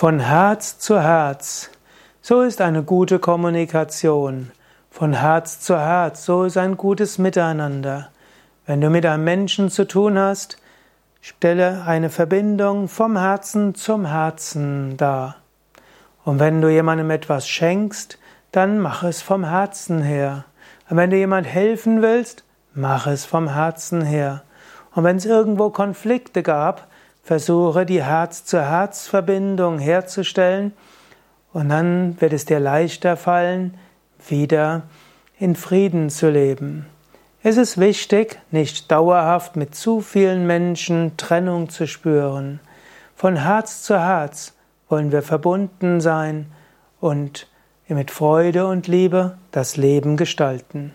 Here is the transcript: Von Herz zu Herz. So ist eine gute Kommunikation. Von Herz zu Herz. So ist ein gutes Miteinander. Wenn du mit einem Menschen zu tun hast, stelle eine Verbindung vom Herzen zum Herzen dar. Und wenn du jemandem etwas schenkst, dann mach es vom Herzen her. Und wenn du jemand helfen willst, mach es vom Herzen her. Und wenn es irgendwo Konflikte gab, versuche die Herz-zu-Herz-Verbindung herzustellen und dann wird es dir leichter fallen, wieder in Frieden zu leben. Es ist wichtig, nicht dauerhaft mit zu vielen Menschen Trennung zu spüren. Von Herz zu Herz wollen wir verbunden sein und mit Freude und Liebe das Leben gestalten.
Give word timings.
Von 0.00 0.18
Herz 0.18 0.78
zu 0.78 0.98
Herz. 0.98 1.68
So 2.22 2.40
ist 2.40 2.62
eine 2.62 2.82
gute 2.82 3.18
Kommunikation. 3.18 4.50
Von 4.90 5.12
Herz 5.12 5.60
zu 5.60 5.78
Herz. 5.78 6.24
So 6.24 6.44
ist 6.44 6.56
ein 6.56 6.78
gutes 6.78 7.18
Miteinander. 7.18 8.08
Wenn 8.64 8.80
du 8.80 8.88
mit 8.88 9.04
einem 9.04 9.24
Menschen 9.24 9.68
zu 9.68 9.86
tun 9.86 10.18
hast, 10.18 10.56
stelle 11.20 11.82
eine 11.84 12.08
Verbindung 12.08 12.88
vom 12.88 13.18
Herzen 13.18 13.74
zum 13.74 14.06
Herzen 14.06 14.96
dar. 14.96 15.36
Und 16.24 16.40
wenn 16.40 16.62
du 16.62 16.70
jemandem 16.70 17.10
etwas 17.10 17.46
schenkst, 17.46 18.18
dann 18.52 18.78
mach 18.78 19.02
es 19.02 19.20
vom 19.20 19.44
Herzen 19.44 20.00
her. 20.00 20.46
Und 20.88 20.96
wenn 20.96 21.10
du 21.10 21.18
jemand 21.18 21.46
helfen 21.46 22.00
willst, 22.00 22.44
mach 22.72 23.06
es 23.06 23.26
vom 23.26 23.52
Herzen 23.52 24.00
her. 24.00 24.44
Und 24.94 25.04
wenn 25.04 25.18
es 25.18 25.26
irgendwo 25.26 25.68
Konflikte 25.68 26.42
gab, 26.42 26.88
versuche 27.22 27.86
die 27.86 28.02
Herz-zu-Herz-Verbindung 28.02 29.78
herzustellen 29.78 30.72
und 31.52 31.68
dann 31.68 32.20
wird 32.20 32.32
es 32.32 32.44
dir 32.44 32.60
leichter 32.60 33.16
fallen, 33.16 33.74
wieder 34.28 34.82
in 35.38 35.56
Frieden 35.56 36.10
zu 36.10 36.30
leben. 36.30 36.86
Es 37.42 37.56
ist 37.56 37.78
wichtig, 37.78 38.38
nicht 38.50 38.90
dauerhaft 38.90 39.56
mit 39.56 39.74
zu 39.74 40.00
vielen 40.00 40.46
Menschen 40.46 41.16
Trennung 41.16 41.70
zu 41.70 41.86
spüren. 41.86 42.60
Von 43.16 43.36
Herz 43.36 43.82
zu 43.82 43.98
Herz 43.98 44.54
wollen 44.88 45.10
wir 45.12 45.22
verbunden 45.22 46.00
sein 46.00 46.46
und 47.00 47.46
mit 47.88 48.10
Freude 48.10 48.66
und 48.66 48.86
Liebe 48.86 49.38
das 49.50 49.76
Leben 49.76 50.16
gestalten. 50.16 50.92